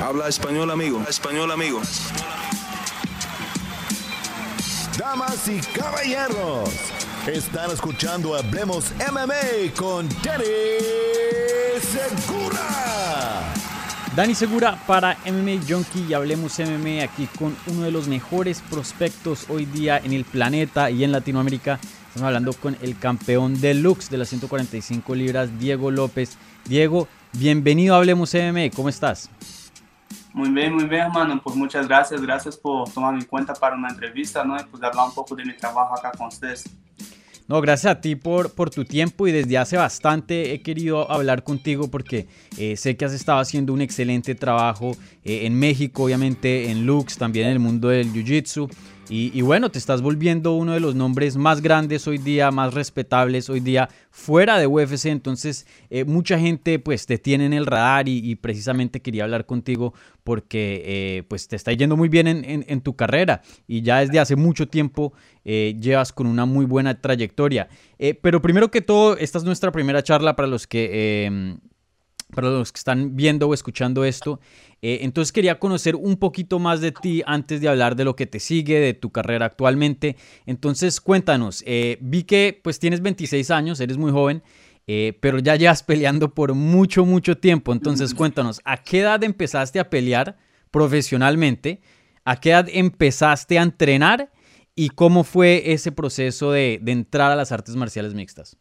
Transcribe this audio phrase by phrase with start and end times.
[0.00, 1.02] Habla español, amigo.
[1.08, 1.80] Español, amigo.
[4.96, 6.70] Damas y caballeros,
[7.26, 10.44] están escuchando Hablemos MMA con Danny
[11.80, 13.52] Segura.
[14.14, 19.46] Dani Segura para MMA Junkie y Hablemos MMA aquí con uno de los mejores prospectos
[19.48, 21.80] hoy día en el planeta y en Latinoamérica.
[22.06, 26.38] Estamos hablando con el campeón deluxe de las 145 libras, Diego López.
[26.66, 29.28] Diego, bienvenido a Hablemos MMA, ¿cómo estás?
[30.32, 31.40] Muy bien, muy bien, hermano.
[31.42, 34.56] Pues muchas gracias, gracias por tomarme en cuenta para una entrevista, ¿no?
[34.56, 36.64] Y pues hablar un poco de mi trabajo acá con ustedes.
[37.48, 41.44] No, gracias a ti por, por tu tiempo y desde hace bastante he querido hablar
[41.44, 44.92] contigo porque eh, sé que has estado haciendo un excelente trabajo
[45.24, 48.70] eh, en México, obviamente en Lux, también en el mundo del Jiu-Jitsu.
[49.10, 53.48] Y, bueno, te estás volviendo uno de los nombres más grandes hoy día, más respetables
[53.48, 55.06] hoy día fuera de UFC.
[55.06, 59.94] Entonces, eh, mucha gente pues te tiene en el radar y, precisamente quería hablar contigo
[60.24, 64.36] porque eh, pues te está yendo muy bien en, tu carrera y ya desde hace
[64.36, 65.14] mucho tiempo
[65.44, 67.68] eh, llevas con una muy buena trayectoria.
[68.20, 71.58] pero primero que todo, esta es nuestra primera charla para los que
[72.34, 74.40] para los que están viendo o escuchando esto.
[74.82, 78.26] Eh, entonces quería conocer un poquito más de ti antes de hablar de lo que
[78.26, 80.16] te sigue, de tu carrera actualmente.
[80.46, 84.42] Entonces cuéntanos, eh, vi que pues tienes 26 años, eres muy joven,
[84.86, 87.72] eh, pero ya llevas peleando por mucho, mucho tiempo.
[87.72, 90.36] Entonces cuéntanos, ¿a qué edad empezaste a pelear
[90.70, 91.80] profesionalmente?
[92.24, 94.30] ¿A qué edad empezaste a entrenar?
[94.74, 98.58] ¿Y cómo fue ese proceso de entrar a las artes marciales mixtas?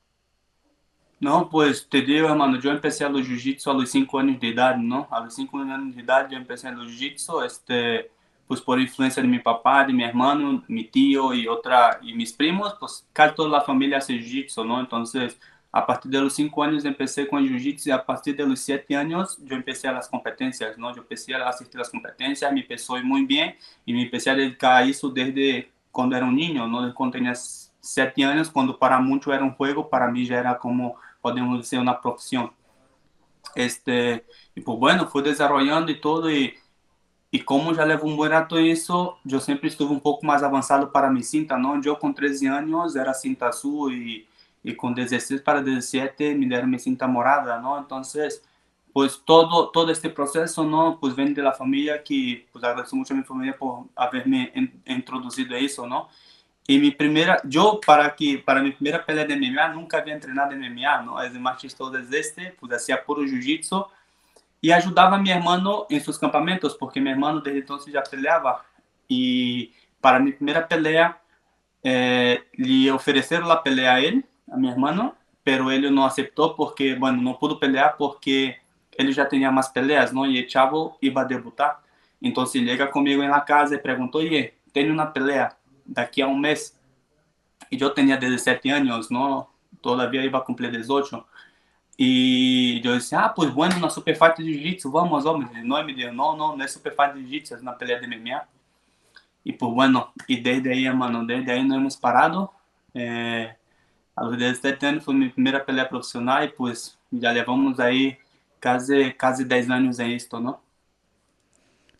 [1.19, 5.07] Não, pois te digo, mano, eu comecei no jiu-jitsu aos 5 anos de idade, não?
[5.09, 8.07] Aos 5 anos de idade eu comecei no jiu-jitsu, este,
[8.47, 12.31] pues por influência de meu papá, de meu irmão, meu tio e outra e meus
[12.31, 14.83] primos, pues casi toda a família hace jiu-jitsu, não?
[14.83, 15.03] Então,
[15.73, 19.39] a partir dos 5 anos eu comecei com jiu-jitsu e a partir dos 7 anos
[19.49, 20.89] eu comecei as competências, não?
[20.91, 23.55] Eu comecei a assistir as competências, me pessoei muito bem
[23.87, 26.91] e me comecei a dedicar a isso desde quando era um ninho, não?
[26.93, 30.95] Quando tinha 7 anos, quando para muito era um jogo, para mim já era como
[31.27, 32.51] podemos decir, una profesión.
[33.55, 36.53] Este, y pues bueno, fui desarrollando y todo, y,
[37.31, 40.91] y como ya llevo un buen rato eso, yo siempre estuve un poco más avanzado
[40.91, 41.81] para mi cinta, ¿no?
[41.81, 44.27] Yo con 13 años era cinta azul y,
[44.63, 47.77] y con 16 para 17 me dieron mi cinta morada, ¿no?
[47.77, 48.43] Entonces,
[48.93, 50.99] pues todo, todo este proceso, ¿no?
[50.99, 54.51] Pues viene de la familia que, pues agradezco mucho a mi familia por haberme
[54.85, 56.09] introducido a eso, ¿no?
[56.69, 60.51] Y mi primera, yo para que para mi primera pelea de MMA nunca había entrenado
[60.51, 61.21] en MMA, ¿no?
[61.21, 63.87] Es martes todas este, pues hacía puro jiu-jitsu
[64.59, 68.65] y ayudaba a mi hermano en sus campamentos, porque mi hermano desde entonces ya peleaba.
[69.07, 71.21] Y para mi primera pelea,
[71.81, 76.95] eh, le ofrecieron la pelea a él, a mi hermano, pero él no aceptó porque,
[76.95, 78.57] bueno, no pudo pelear porque
[78.91, 80.11] él ya tenía más peleas.
[80.13, 81.77] Y el chavo iba debutar.
[82.19, 85.55] Entonces llega conmigo en la casa y preguntó, oye, tiene una pelea
[85.87, 86.77] daqui a um mês.
[87.71, 89.47] E eu tinha 17 anos, não?
[89.81, 91.23] Todavia ia cumprir 18.
[91.99, 95.49] E eu disse, ah, pois bueno, na Super Fight de Jiu-Jitsu, vamos, vamos.
[95.63, 98.07] Não, me deu, não, não, não é Super Fight de Jiu-Jitsu, é na pelea de
[98.07, 98.47] MMA.
[99.43, 102.49] E pues bueno, e desde aí, mano, desde aí não hemos parado.
[102.93, 103.55] É,
[104.15, 108.17] aos 17 anos foi minha primeira pelea profissional e pues já levamos aí
[108.61, 110.59] quase, quase 10 anos em isto, não?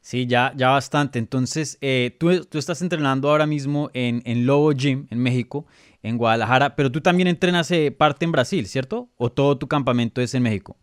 [0.08, 1.20] Sí, ya, ya bastante.
[1.20, 5.66] Entonces, eh, tú, tú, estás entrenando ahora mismo en, en, Lobo Gym, en México,
[6.02, 9.10] en Guadalajara, pero tú también entrenas eh, parte en Brasil, ¿cierto?
[9.18, 10.78] ¿O todo tu campamento es en México?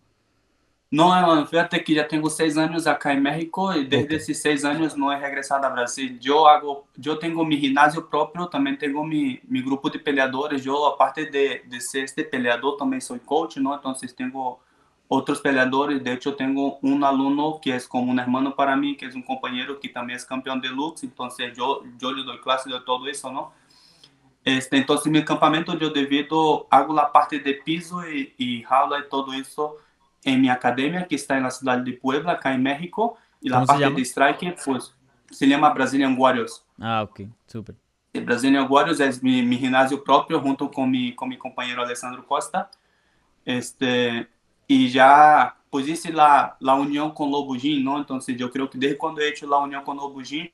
[0.91, 4.17] No, fíjate que ya tengo seis años acá en México y desde okay.
[4.19, 6.19] esos seis años no he regresado a Brasil.
[6.21, 10.63] Yo hago, yo tengo mi gimnasio propio, también tengo mi, mi grupo de peleadores.
[10.63, 13.75] Yo, aparte de, de ser este peleador, también soy coach, ¿no?
[13.75, 14.61] Entonces tengo
[15.09, 16.03] otros peleadores.
[16.03, 19.23] De hecho, tengo un alumno que es como un hermano para mí, que es un
[19.23, 21.03] compañero que también es campeón de Lux.
[21.05, 23.53] Entonces, yo, yo le doy clase de todo eso, ¿no?
[24.45, 29.09] Este, entonces, mi campamento, yo debido, hago la parte de piso y, y jaula y
[29.09, 29.77] todo eso
[30.23, 33.17] en mi academia, que está en la ciudad de Puebla, acá en México.
[33.41, 34.95] Y la parte de strike, pues,
[35.31, 36.65] se llama Brazilian Warriors.
[36.81, 37.75] Ah, ok, súper.
[38.13, 42.71] Brazilian Warriors es mi, mi gimnasio propio, junto con mi, con mi compañero Alessandro Costa.
[43.45, 44.29] Este,
[44.69, 47.99] e já pues hice la, la unión con Lobo Gym, ¿no?
[47.99, 50.49] Entonces yo creo que desde cuando he hecho la unión con Lobo Gym,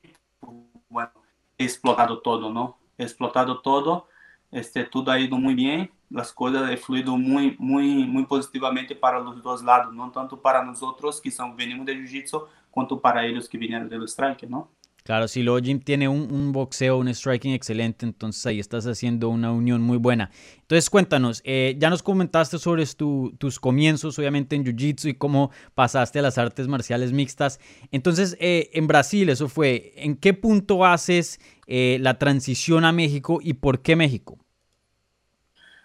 [0.89, 1.11] bueno,
[1.57, 2.77] he explotado todo, ¿no?
[2.97, 4.07] He explotado todo,
[4.51, 9.19] este, todo ha ido muy bien, las cosas han fluido muy, muy, muy positivamente para
[9.19, 13.47] los dos lados, no tanto para nosotros que son, venimos de Jiu-Jitsu, quanto para ellos
[13.47, 14.69] que vinieron del Strike, ¿no?
[15.03, 19.51] Claro, si luego Jim tiene un, boxeo, un striking excelente, entonces ahí estás haciendo una
[19.51, 20.29] unión muy buena.
[20.59, 26.19] Entonces cuéntanos, eh, ya nos comentaste sobre tus comienzos, obviamente en Jiu-Jitsu y cómo pasaste
[26.19, 27.59] a las artes marciales mixtas.
[27.91, 33.39] Entonces, eh, en Brasil, eso fue, ¿en qué punto haces eh, la transición a México
[33.41, 34.37] y por qué México?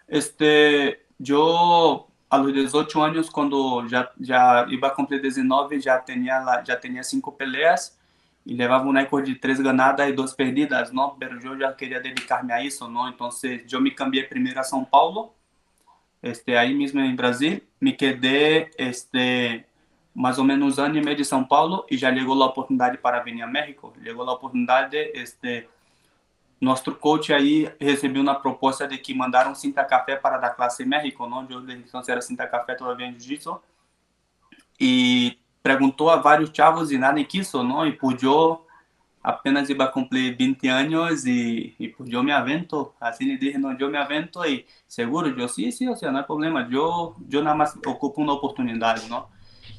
[0.08, 6.62] Este, yo a los 18 años, cuando ya, ya iba a cumplir 19, ya tenía,
[6.66, 7.96] ya tenía cinco peleas
[8.46, 11.16] e levava um recorde de três ganadas e duas perdidas, não?
[11.20, 13.08] Mas eu já queria dedicar-me a isso, não?
[13.08, 13.28] Então,
[13.72, 15.34] eu me cambiei primeiro a São Paulo,
[16.22, 19.64] este, aí mesmo em Brasil, me quedei, este,
[20.14, 22.98] mais ou menos um ano e meio de São Paulo e já chegou a oportunidade
[22.98, 23.92] para vir a México.
[24.02, 25.68] Chegou a oportunidade, este,
[26.60, 30.86] nosso coach aí recebeu uma proposta de que mandaram Cinta Café para dar classe em
[30.86, 31.44] México, não?
[31.50, 33.60] Eu, então, era Cinta Café, todavia em Jiu-Jitsu.
[34.80, 37.84] E preguntou a vários chavos e nada quiso, não?
[37.84, 38.64] E por eu
[39.20, 43.58] apenas iba a cumprir 20 anos e, e por eu me avento, assim lhe dije,
[43.58, 47.16] não, eu me avento e seguro, eu sim, sim, ou seja, não é problema, eu,
[47.28, 49.26] eu nada mais ocupo uma oportunidade, não?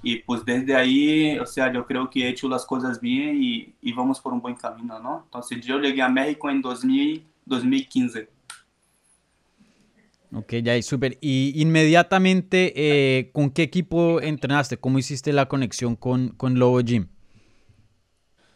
[0.04, 3.74] E pues desde aí, ou seja, eu creio que he hecho as coisas bem e,
[3.82, 5.24] e vamos por um bom caminho, não?
[5.30, 8.28] Então, eu cheguei a México em 2000, 2015.
[10.34, 11.18] Ok, ya, súper.
[11.22, 14.78] Y inmediatamente, eh, ¿con qué equipo entrenaste?
[14.78, 17.08] ¿Cómo hiciste la conexión con, con Lobo Gym?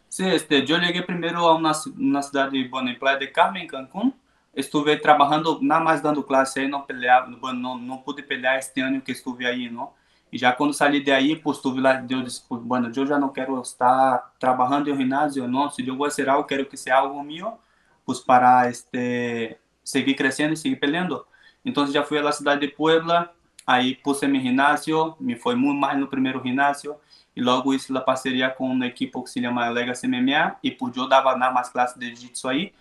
[0.08, 3.66] Sí, este, yo llegué primero a una, una ciudad de, bueno, en Playa de Carmen,
[3.66, 4.14] Cancún.
[4.52, 8.82] Estuve trabajando, nada más dando clase ahí, no peleaba, bueno, no, no pude pelear este
[8.82, 9.94] año que estuve ahí, ¿no?
[10.30, 13.18] Y ya cuando salí de ahí, pues tuve la, yo dije, pues, bueno, yo ya
[13.18, 15.70] no quiero estar trabajando en gimnasio, ¿no?
[15.70, 17.58] Si yo voy a hacer algo, quiero que sea algo mío,
[18.04, 21.26] pues para, este, seguir creciendo y seguir peleando.
[21.64, 23.32] Então já fui à cidade de Puebla,
[23.66, 26.96] aí puse meu ginásio, me foi muito mais no primeiro ginásio,
[27.34, 30.92] e logo isso, a parceria com uma equipe que se chama Legacy MMA, e por
[30.96, 32.72] eu dava na mais classe de jiu-jitsu aí,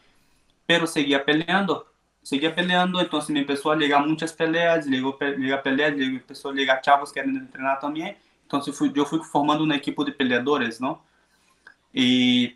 [0.65, 1.85] pero seguia peleando,
[2.23, 5.93] seguia peleando, então me começou a ligar muitas peleas, ligou ligar peleas,
[6.23, 10.03] começou a ligar chavos querendo treinar também, então eu fui, eu fui formando uma equipe
[10.03, 10.99] de peleadores, não?
[11.93, 12.55] E,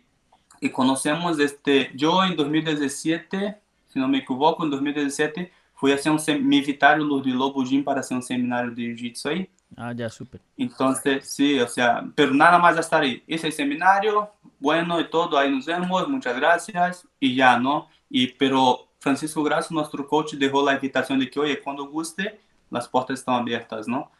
[0.60, 3.54] e conhecemos este, eu em 2017,
[3.88, 8.14] se não me equivoco, em 2017 fui a ser um de Lobo Gym para ser
[8.14, 9.50] um seminário de jiu-jitsu aí.
[9.76, 10.40] Ah, já super.
[10.56, 13.22] Então, sí, o sea, pero nada más estar ahí.
[13.28, 14.28] Ese seminario,
[14.58, 17.88] bueno y todo, ahí nos vemos, muchas gracias y ya, ¿no?
[18.10, 22.40] Y pero Francisco Graça, nuestro coach, dejó la invitación de que, oye, cuando guste,
[22.70, 24.10] las puertas están abiertas, ¿no?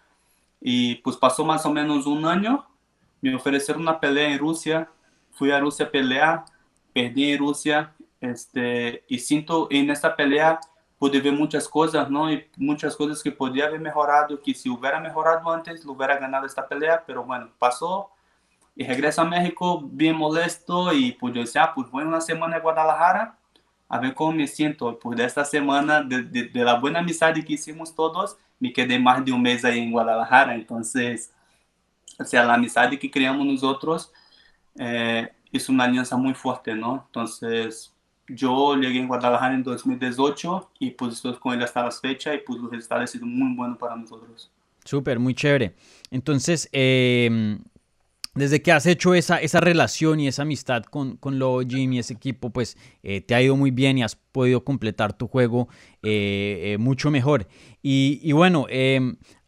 [0.60, 2.66] Y pues pasó más o menos un año,
[3.20, 4.88] me ofrecieron una pelea en Rusia,
[5.32, 6.44] fui a Rusia a pelear,
[6.92, 10.60] perdí en Rusia, este, y siento en esta pelea
[10.98, 12.30] pude ver muitas coisas, não?
[12.30, 16.62] E muitas coisas que podia haver melhorado, que se houvera melhorado antes, houvera ganado esta
[16.62, 18.10] pelea, pero bueno, passou.
[18.76, 22.60] E regresa a México bem molesto e pude dizer, ah, pues voy uma semana em
[22.60, 23.34] Guadalajara
[23.88, 24.94] a ver como me sinto.
[24.94, 29.24] Por esta semana, de, de, de la buena amizade que hicimos todos, me quedei mais
[29.24, 30.56] de um mês aí em Guadalajara.
[30.56, 34.10] Então, o sea, a amizade que criamos nos outros,
[35.52, 37.04] isso é uma aliança muito forte, não?
[37.10, 37.24] Então,
[38.28, 42.38] Yo llegué en Guadalajara en 2018 y pues estoy con él hasta la fecha y
[42.38, 44.50] pues los resultados han sido muy buenos para nosotros.
[44.84, 45.74] Súper, muy chévere.
[46.10, 47.58] Entonces, eh,
[48.34, 51.98] desde que has hecho esa, esa relación y esa amistad con, con Lobo Jim y
[51.98, 55.68] ese equipo, pues eh, te ha ido muy bien y has podido completar tu juego
[56.02, 57.48] eh, mucho mejor.
[57.82, 58.66] Y, y bueno,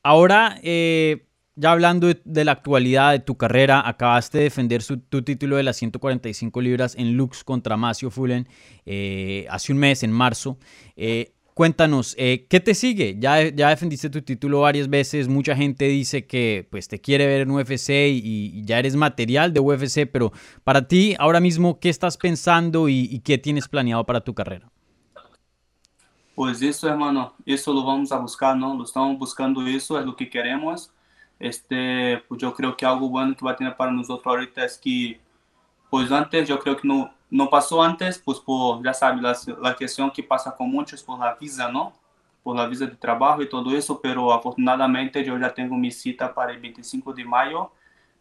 [0.02, 0.58] ahora
[1.58, 5.76] ya hablando de, la actualidad de tu carrera, acabaste de defender tu título de las
[5.76, 8.46] 145 libras en Lux contra Macio Fullen
[8.86, 10.56] eh, hace un mes, en marzo.
[10.96, 13.16] Eh, cuéntanos, eh, ¿qué te sigue?
[13.18, 17.40] Ya, ya defendiste tu título varias veces, mucha gente dice que pues, te quiere ver
[17.40, 22.16] en UFC y, ya eres material de UFC, pero para ti, ahora mismo, ¿qué estás
[22.16, 24.70] pensando y, y qué tienes planeado para tu carrera?
[26.36, 28.76] Pues eso, hermano, eso lo vamos a buscar, ¿no?
[28.76, 30.92] Lo estamos buscando, eso es lo que queremos.
[31.38, 34.76] Este, pues yo creo que algo bueno que va a tener para nosotros ahorita es
[34.78, 35.20] que,
[35.90, 39.76] pues antes, yo creo que no, no pasó antes, pues por, ya sabes, la, la
[39.76, 41.92] cuestión que pasa con muchos por la visa, ¿no?
[42.42, 46.34] Por la visa de trabajo y todo eso, pero afortunadamente yo ya tengo mi cita
[46.34, 47.70] para el 25 de mayo,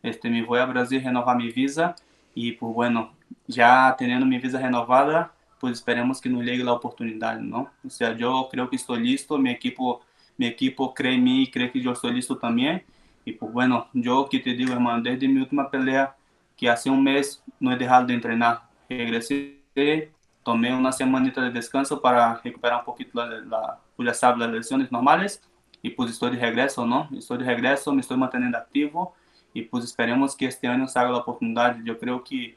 [0.03, 1.95] este, me voy a Brasil renovar mi visa
[2.35, 3.13] y pues bueno,
[3.47, 7.71] ya teniendo mi visa renovada, pues esperemos que nos llegue la oportunidad, ¿no?
[7.85, 10.01] O sea, yo creo que estoy listo, mi equipo,
[10.37, 12.83] mi equipo cree en mí y cree que yo estoy listo también
[13.27, 16.15] Y pues bueno, yo que te digo, hermano, desde mi última pelea,
[16.55, 18.61] que hace un mes no he dejado de entrenar.
[18.87, 24.39] Regresé, tomé una semanita de descanso para recuperar un poquito la, la pues ya sabes,
[24.39, 25.41] las lesiones normales.
[25.81, 27.09] Y pues estoy de regreso, ¿no?
[27.17, 29.13] Estoy de regreso, me estoy manteniendo activo.
[29.53, 31.75] Y pues esperemos que este año salga la oportunidad.
[31.83, 32.55] Yo creo que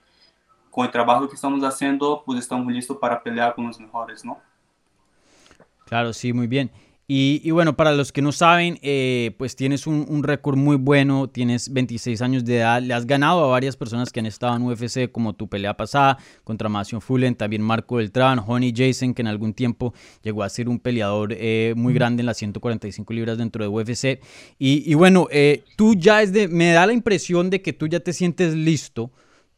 [0.70, 4.38] con el trabajo que estamos haciendo, pues estamos listos para pelear con los mejores, ¿no?
[5.84, 6.70] Claro, sí, muy bien.
[7.12, 11.72] Y, bueno, para los que no saben, eh, pues tienes un, récord muy bueno, tienes
[11.72, 15.10] 26 años de edad, le has ganado a varias personas que han estado en UFC,
[15.10, 19.54] como tu pelea pasada contra Macio Fullen, también Marco Beltrán, Honey Jason, que en algún
[19.54, 23.68] tiempo llegó a ser un peleador eh, muy grande en las 145 libras dentro de
[23.68, 24.20] UFC.
[24.60, 27.98] Y, bueno, eh, tú ya es de, me da la impresión de que tú ya
[27.98, 29.10] te sientes listo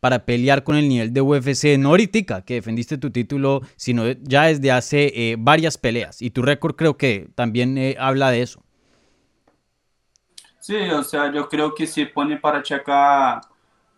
[0.03, 4.47] para pelear con el nivel de UFC, no ahorita que defendiste tu título, sino ya
[4.47, 6.21] desde hace eh, varias peleas.
[6.21, 8.65] Y tu récord creo que también eh, habla de eso.
[10.59, 13.43] Sí, o sea, yo creo que si pone para checar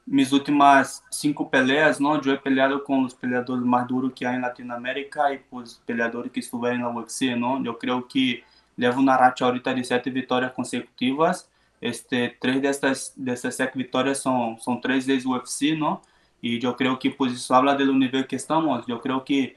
[0.04, 2.20] mis últimas cinco peleas, ¿no?
[2.20, 6.30] Yo he peleado con los peleadores más duros que hay en Latinoamérica y pues peleadores
[6.30, 7.64] que estuvieron en la UFC, ¿no?
[7.64, 8.44] Yo creo que
[8.76, 11.48] llevo una racha ahorita de siete victorias consecutivas
[11.84, 16.00] este, três dessas, dessas sete vitórias são, são três vezes UFC, não?
[16.42, 18.88] E eu creio que pues isso habla do nível que estamos.
[18.88, 19.54] Eu creio que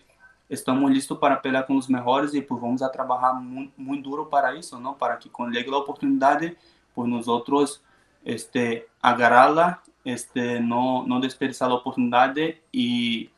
[0.49, 4.25] estamos listos para pelear com os melhores e pues vamos a trabalhar muito, muito duro
[4.25, 4.93] para isso, não?
[4.93, 6.57] Para que quando chegue a oportunidade,
[6.93, 7.81] pues nós outros
[8.25, 13.29] este agarrá-la, este não não desperdiçar a oportunidade e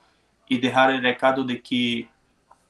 [0.50, 2.10] e deixar o recado de que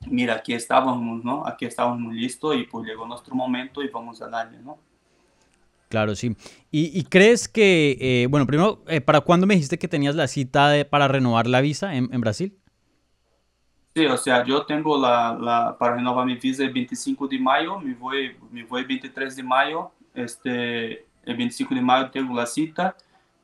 [0.07, 1.45] mira, aqui estávamos, não?
[1.45, 4.88] Aqui estávamos listos e pues chegou nosso momento e vamos a darle, não?
[5.89, 6.35] Claro, sí.
[6.71, 10.71] ¿Y, crees que, eh, bueno, primero, eh, ¿para cuándo me dijiste que tenías la cita
[10.87, 12.55] para renovar la visa en, Brasil?
[13.95, 17.95] Sí, o sea, yo tengo la, para renovar mi visa el 25 de mayo, me
[17.95, 22.95] voy, me voy el 23 de mayo, este, el 25 de mayo tengo la cita,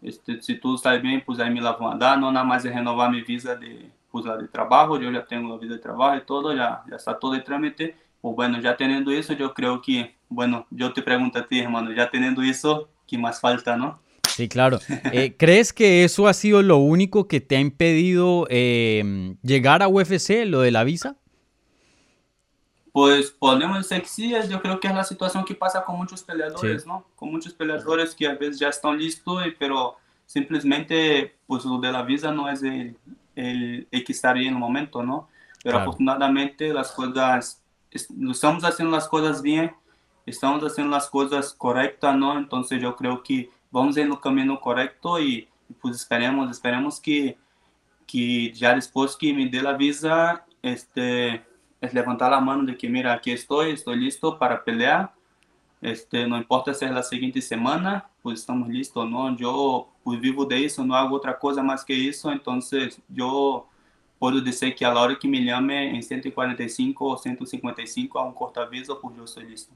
[0.04, 2.62] este, si todo está bien, pues ahí me la van a dar, no nada más
[2.62, 5.80] de renovar mi visa de, pues, la de trabajo, yo ya tengo la visa de
[5.80, 9.52] trabajo y todo, ya, ya está todo el trámite, pues bueno, ya teniendo eso, yo
[9.52, 13.78] creo que bueno, yo te pregunto a ti, hermano, ya teniendo eso, ¿qué más falta,
[13.78, 14.00] no?
[14.36, 14.80] Sí, claro.
[15.12, 19.88] Eh, ¿Crees que eso ha sido lo único que te ha impedido em, llegar a
[19.88, 21.16] UFC, lo de la visa?
[22.92, 26.24] Pues podemos decir que sí, yo creo que es la situación que pasa con muchos
[26.24, 27.06] peleadores, ¿no?
[27.16, 32.04] Con muchos peleadores que a veces ya están listos, pero simplemente pues lo de la
[32.04, 32.98] visa no es el,
[33.36, 35.28] el, que estaría en el momento, ¿no?
[35.62, 39.74] Pero afortunadamente las cosas, estamos haciendo las cosas bien
[40.26, 42.38] estamos haciendo las cosas correctas, ¿no?
[42.38, 45.48] Entonces yo creo que vamos en el camino correcto y,
[45.82, 47.38] pues esperemos, esperemos que,
[48.08, 51.46] que ya después que me dé la visa, este,
[51.82, 55.14] es levantar la mano de que mira, aquí estoy, estoy listo para pelear.
[55.82, 59.36] Este, no importa si es la siguiente semana, pues estamos listos, ¿no?
[59.36, 63.68] Yo pues vivo de eso, no hago otra cosa más que eso, entonces yo
[64.18, 68.62] puedo decir que a hora que me llame en 145 o 155 a un corto
[68.62, 69.74] aviso, pues yo estoy listo.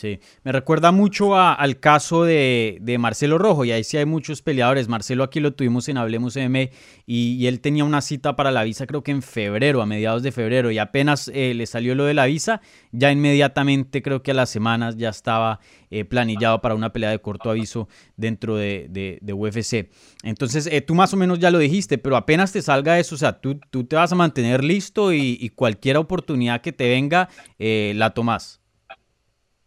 [0.00, 4.88] Sí, me recuerda mucho al caso de, Marcelo Rojo, y ahí sí hay muchos peleadores.
[4.88, 6.70] Marcelo aquí lo tuvimos en Hablemos M
[7.04, 10.32] y, él tenía una cita para la visa creo que en febrero, a mediados de
[10.32, 14.34] febrero, y apenas eh, le salió lo de la visa, ya inmediatamente creo que a
[14.34, 19.90] las semanas ya estaba eh, planillado para una pelea de corto aviso dentro de, UFC.
[20.22, 23.18] Entonces, eh, tú más o menos ya lo dijiste, pero apenas te salga eso, o
[23.18, 27.28] sea, tú, te vas a mantener listo y, cualquier oportunidad que te venga,
[27.58, 28.59] la tomas.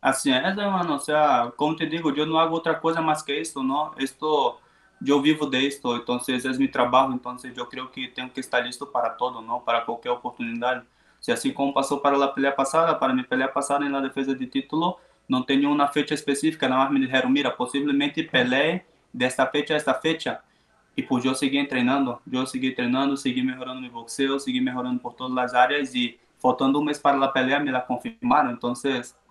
[0.04, 3.34] Assim, é, mano, o sea, como te digo, eu não hago outra coisa mais que
[3.40, 3.94] isso, não?
[3.98, 4.58] Esto,
[5.06, 8.60] eu vivo de esto, então é meu trabalho, então eu creio que tenho que estar
[8.60, 9.62] listo para todo, não?
[9.62, 10.86] Para qualquer oportunidade.
[11.22, 14.46] Se assim como passou para a pelea passada, para minha pelea passada na defesa de
[14.46, 18.84] título, não tenho uma fecha específica, nada mais me disseram, mira, possivelmente peleie
[19.14, 20.42] desta fecha a esta fecha.
[20.98, 25.14] E pues eu segui treinando, eu segui treinando, segui melhorando meu boxeo, segui melhorando por
[25.14, 28.76] todas as áreas e faltando um mês para a pelea me la confirmaram, então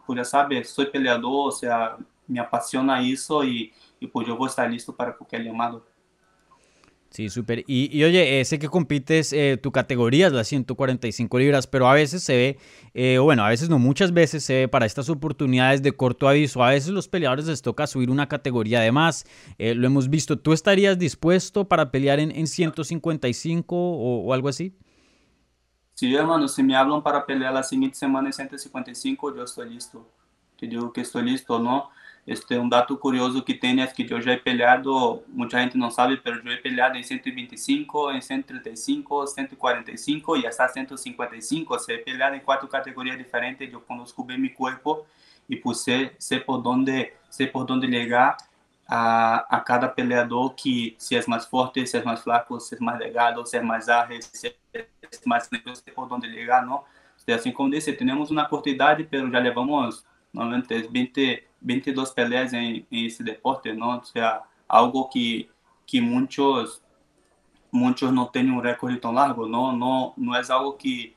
[0.09, 4.51] ya sabes, soy peleador, o sea, me apasiona eso y, y pues yo voy a
[4.51, 5.85] estar listo para cualquier llamado.
[7.13, 7.63] Sí, súper.
[7.67, 11.93] Y, oye, eh, sé que compites, eh, tu categoría es las 145 libras, pero a
[11.93, 12.59] veces se ve,
[12.95, 16.65] eh, bueno, a veces no, muchas veces se ve para estas oportunidades de corto aviso,
[16.65, 19.27] a veces los peleadores les toca subir una categoría de más,
[19.59, 20.39] lo hemos visto.
[20.39, 24.75] ¿Tú estarías dispuesto para pelear en, en 155 o, o algo así?
[26.03, 30.05] Se, mano, se me hablam para pelear a seguinte semana em 155, eu estou listo.
[30.57, 31.87] Te digo que estou listo ou não.
[32.27, 35.93] Este, um dado curioso que tem é que eu já he peleado, muita gente não
[35.93, 41.73] sabe, mas eu he peleado em 125, em 135, 145 e até 155.
[41.73, 43.73] Ou seja, he peleado em quatro categorias diferentes.
[43.73, 45.07] Eu conozco bem meu corpo
[45.49, 48.37] e por ser, ser por onde, ser por onde chegar
[48.95, 52.79] a, a cada peleador que se é mais forte, se é mais fraco, se é
[52.79, 54.87] mais delgado, se é mais ágil, se é
[55.25, 56.85] mais negros por onde llegar, ¿no?
[57.35, 62.87] Assim como disse, temos uma corta idade, mas já levamos normalmente 20, 22 peleas em,
[62.93, 63.97] em esse deporte, não?
[63.97, 65.49] Ou seja, algo que
[65.87, 66.83] que muitos
[67.71, 69.73] muchos no tienen un récord tan largo, ¿no?
[69.73, 71.17] No, no es algo que,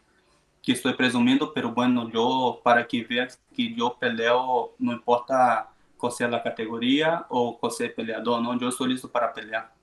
[0.61, 5.74] que estoy presumiendo, pero bueno, yo, para que veas que yo peleo, no importa
[6.05, 8.55] cuál sea la categoría o cuál sea el peleador, ¿no?
[8.59, 9.74] Yo estoy listo para pelear.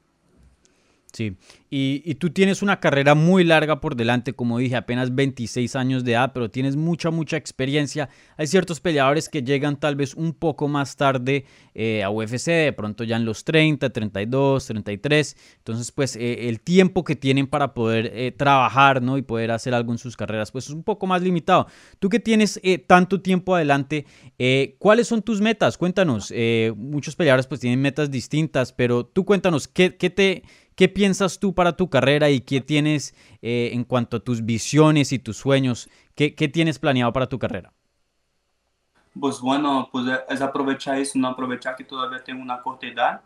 [1.12, 1.36] Sí,
[1.74, 6.12] y, tú tienes una carrera muy larga por delante, como dije, apenas 26 años de
[6.12, 8.10] edad, pero tienes mucha, mucha experiencia.
[8.36, 12.74] Hay ciertos peleadores que llegan tal vez un poco más tarde eh, a UFC, de
[12.74, 15.36] pronto ya en los 30, 32, 33.
[15.56, 19.16] Entonces, pues eh, el tiempo que tienen para poder eh, trabajar ¿no?
[19.16, 21.68] y poder hacer algo en sus carreras, pues es un poco más limitado.
[21.98, 24.04] Tú que tienes tanto tiempo adelante,
[24.78, 25.78] ¿cuáles son tus metas?
[25.78, 26.32] Cuéntanos.
[26.76, 30.42] muchos peleadores pues tienen metas distintas, pero tú cuéntanos, ¿qué, qué te
[30.74, 35.12] ¿Qué piensas tú para tu carrera y qué tienes eh, en cuanto a tus visiones
[35.12, 35.88] y tus sueños?
[36.14, 37.72] ¿Qué, ¿Qué, tienes planeado para tu carrera?
[39.18, 43.22] Pues bueno, pues es aprovechar eso, no aprovechar que todavía tengo una corta edad.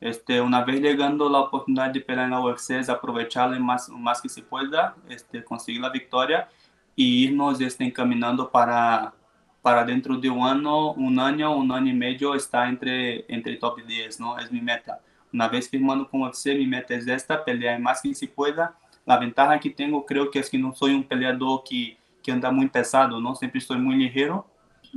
[0.00, 4.20] Este, una vez llegando la oportunidad de pelear en la UFC, es aprovecharla más, más
[4.20, 6.48] que se pueda, este, conseguir la victoria
[6.94, 9.14] y irnos este, encaminando para,
[9.62, 13.80] para dentro de un año, un año, un año y medio estar entre, entre top
[13.84, 14.38] 10, ¿no?
[14.38, 15.00] Es mi meta.
[15.36, 18.74] Una vez firmando con UFC, mi meta es esta, pelear más que se pueda.
[19.04, 22.50] La ventaja que tengo creo que es que no soy un peleador que, que anda
[22.50, 23.34] muy pesado, ¿no?
[23.34, 24.46] Siempre estoy muy ligero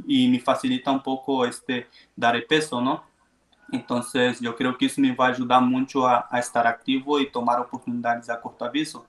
[0.07, 3.03] y me facilita un poco este, dar peso, ¿no?
[3.69, 7.29] Entonces yo creo que eso me va a ayudar mucho a, a estar activo y
[7.29, 9.05] tomar oportunidades a corto aviso.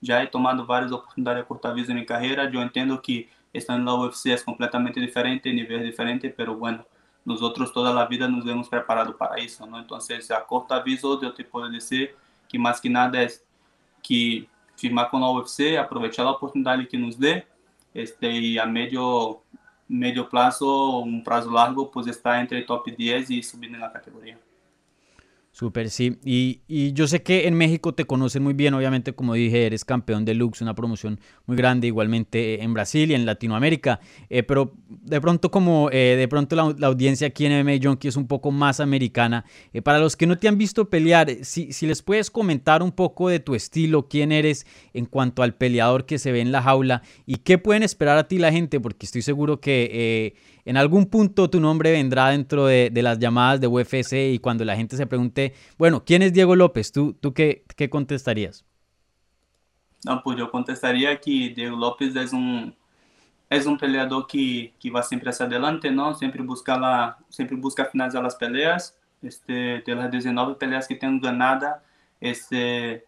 [0.00, 2.50] Ya he tomado varias oportunidades a corto aviso en mi carrera.
[2.50, 6.84] Yo entiendo que estar en la UFC es completamente diferente, nivel diferente, pero bueno,
[7.24, 9.78] nosotros toda la vida nos hemos preparado para eso, ¿no?
[9.78, 12.16] Entonces, a corto aviso, yo te puedo decir
[12.48, 13.44] que más que nada es
[14.02, 17.46] que firmar con la UFC, aprovechar la oportunidad que nos dé,
[17.94, 19.42] este, a medio,
[19.88, 24.38] medio plazo, un plazo largo, pues está entre top 10 y subir en la categoría.
[25.54, 26.16] Súper, sí.
[26.24, 26.62] Y,
[26.94, 30.32] yo sé que en México te conocen muy bien, obviamente, como dije, eres campeón de
[30.32, 34.00] Lux, una promoción muy grande, igualmente eh, en Brasil y en Latinoamérica.
[34.30, 38.16] Eh, pero de pronto, como eh, de pronto la, audiencia aquí en MMA Junkie es
[38.16, 39.44] un poco más americana,
[39.84, 43.28] para los que no te han visto pelear, si, si les puedes comentar un poco
[43.28, 47.02] de tu estilo, quién eres en cuanto al peleador que se ve en la jaula
[47.26, 51.50] y qué pueden esperar a ti la gente, porque estoy seguro que en algún punto
[51.50, 55.54] tu nombre vendrá dentro de, las llamadas de UFC y cuando la gente se pregunte,
[55.76, 56.92] bueno, ¿quién es Diego López?
[56.92, 58.64] ¿Tú, tú qué, qué contestarías?
[60.04, 62.74] No, pues yo contestaría que Diego López es un,
[63.48, 66.14] es un peleador que, que va siempre hacia adelante, ¿no?
[66.14, 68.96] Siempre busca, la, siempre busca finalizar las peleas.
[69.22, 71.84] Este, de las 19 peleas que tengo ganada,
[72.20, 73.06] este,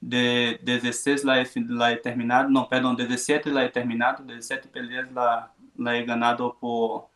[0.00, 5.12] de 16 la he, la he terminado, no, perdón, 17 la he terminado, 17 peleas
[5.12, 7.06] la, la he ganado por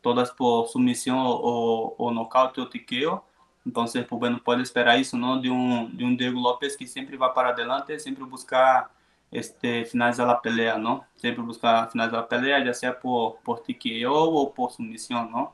[0.00, 3.24] todas por sumisión o, o nocaute o tiqueo.
[3.66, 5.38] Entonces, pues bueno, puede esperar eso, ¿no?
[5.40, 8.90] De un, de un Diego López que siempre va para adelante, siempre busca
[9.30, 11.04] este, finalizar la pelea, ¿no?
[11.16, 15.52] Siempre busca finalizar la pelea, ya sea por, por tiqueo o por sumisión, ¿no?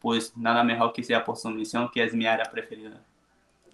[0.00, 3.02] Pues nada mejor que sea por sumisión, que es mi área preferida.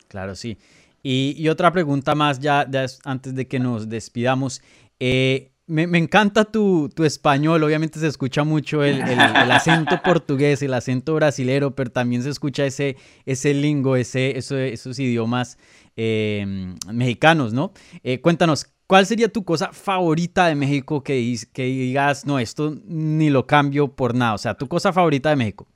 [0.09, 0.57] Claro, sí.
[1.03, 4.63] Y, y otra pregunta más ya, ya, antes de que nos despidamos.
[4.99, 11.15] Eh, me, encanta tu, tu, español, obviamente se escucha mucho el, acento portugués, el acento
[11.15, 15.59] brasilero, pero también se escucha ese, ese lingo, ese, esos idiomas
[15.97, 17.73] eh, mexicanos, ¿no?
[18.03, 23.31] Eh, cuéntanos, ¿cuál sería tu cosa favorita de México que, que digas, no, esto ni
[23.31, 24.35] lo cambio por nada?
[24.35, 25.67] O sea, tu cosa favorita de México.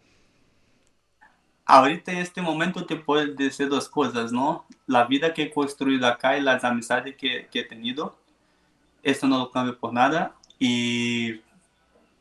[1.64, 4.66] Ahorita en este momento te puedo decir dos cosas, ¿no?
[4.86, 8.16] La vida que he construido acá y las amistades que he tenido
[9.02, 10.32] esto no lo cambio por nada.
[10.58, 11.40] Y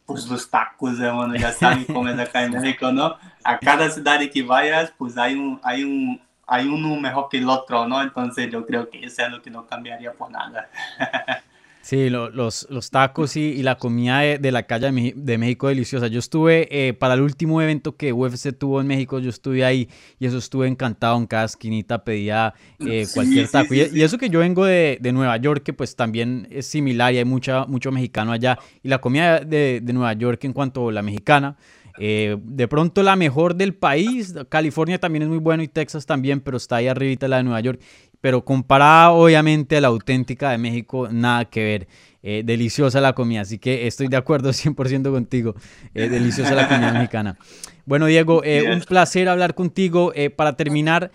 [0.06, 3.18] pues los tacos, hermano, ya saben cómo es acá en México, ¿no?
[3.44, 7.50] A cada ciudad que vayas, pues hay un, hay un, hay uno mejor que el
[7.50, 8.02] otro, ¿no?
[8.02, 10.70] Entonces yo creo que eso es lo que no cambiaría por nada.
[11.88, 16.08] Sí, los, los, tacos y, la comida de, la calle de, México deliciosa.
[16.08, 19.88] Yo estuve eh, para el último evento que UFC tuvo en México, yo estuve ahí
[20.20, 21.16] y eso estuve encantado.
[21.16, 22.54] En cada esquinita pedía
[22.86, 23.74] eh, cualquier taco.
[23.74, 27.26] y, eso que yo vengo de, Nueva York, que pues también es similar y hay
[27.26, 28.60] mucha, mucho mexicano allá.
[28.84, 31.56] Y la comida de, Nueva York en cuanto a la mexicana,
[32.00, 34.36] eh, de pronto la mejor del país.
[34.50, 37.62] California también es muy bueno y Texas también, pero está ahí arribita la de Nueva
[37.62, 37.80] York
[38.22, 41.88] pero comparada obviamente a la auténtica de México, nada que ver.
[42.24, 45.56] Eh, deliciosa la comida, así que estoy de acuerdo 100% contigo.
[45.94, 47.38] Eh, deliciosa la comida mexicana.
[47.86, 50.12] Bueno, Diego, eh, un placer hablar contigo.
[50.36, 51.12] para terminar,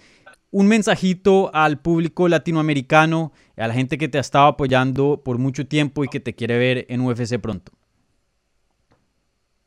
[0.51, 5.67] un mensajito al público latinoamericano, a la gente que te ha estado apoyando por mucho
[5.67, 7.73] tiempo y que te quiere ver en UFC pronto.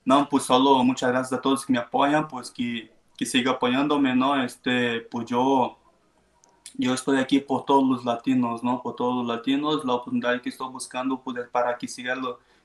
[0.03, 4.15] No, pues solo muchas gracias a todos que me apoyan, pues que, que siga apoyándome,
[4.15, 4.43] ¿no?
[4.43, 5.77] Este, pues yo
[6.77, 8.81] yo estoy aquí por todos los latinos, ¿no?
[8.81, 12.15] Por todos los latinos, la oportunidad que estoy buscando poder para que siga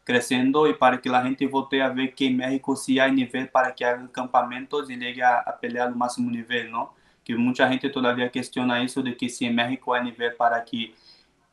[0.04, 3.48] creciendo y para que la gente volte a ver que en México sí hay nivel
[3.48, 6.94] para que hagan campamentos y llegue a, a pelear al máximo nivel, ¿no?
[7.24, 10.94] Que mucha gente todavía cuestiona eso de que si en México hay nivel para que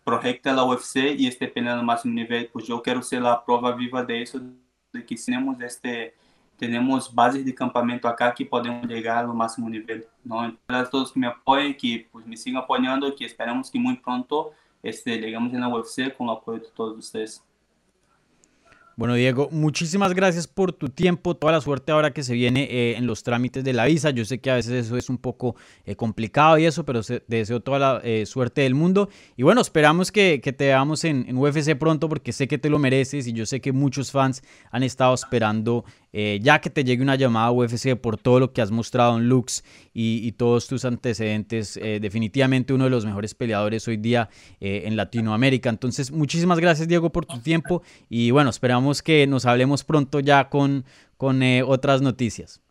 [0.03, 3.73] proyecte la UFC y esté peleando al máximo nivel, pues yo quiero ser la prueba
[3.75, 4.39] viva de eso,
[4.93, 6.15] de que tenemos este
[6.57, 10.05] tenemos bases de campamento acá que podemos llegar al máximo nivel.
[10.23, 10.45] ¿no?
[10.45, 14.51] Entonces, todos que me apoyen, que pues, me sigan apoyando, que esperamos que muy pronto
[14.81, 17.43] este, lleguemos en la UFC con el apoyo de todos ustedes.
[18.97, 22.97] Bueno, Diego, muchísimas gracias por tu tiempo, toda la suerte ahora que se viene eh,
[22.97, 24.09] en los trámites de la visa.
[24.09, 27.21] Yo sé que a veces eso es un poco eh, complicado y eso, pero te
[27.27, 29.09] deseo toda la eh, suerte del mundo.
[29.35, 32.79] Y bueno, esperamos que, te veamos en, en, UFC pronto porque sé que te lo
[32.79, 34.41] mereces y yo sé que muchos fans
[34.71, 35.85] han estado esperando
[36.41, 39.29] ya que te llegue una llamada a UFC por todo lo que has mostrado en
[39.29, 41.79] Lux y, todos tus antecedentes.
[42.01, 45.69] definitivamente uno de los mejores peleadores hoy día en Latinoamérica.
[45.69, 50.49] Entonces, muchísimas gracias, Diego, por tu tiempo y bueno, esperamos que nos hablemos pronto ya
[50.49, 50.85] con,
[51.17, 52.61] con eh, otras noticias.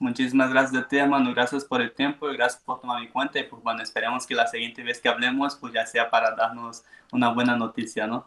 [0.00, 1.32] Muchísimas gracias a ti, hermano.
[1.32, 3.38] Gracias por el tiempo y gracias por tomar mi cuenta.
[3.38, 6.84] Y pues bueno, esperemos que la siguiente vez que hablemos, pues ya sea para darnos
[7.12, 8.26] una buena noticia, ¿no?